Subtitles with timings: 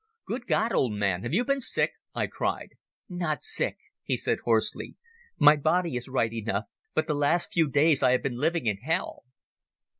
[0.25, 2.69] "Good God, old man, have you been sick?" I cried.
[3.07, 4.95] "Not sick," he said hoarsely.
[5.37, 8.77] "My body is right enough, but the last few days I have been living in
[8.77, 9.25] hell."